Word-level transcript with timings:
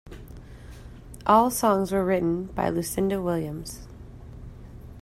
All 1.27 1.51
songs 1.51 1.91
were 1.91 2.03
written 2.03 2.45
by 2.45 2.69
Lucinda 2.71 3.21
Williams. 3.21 3.87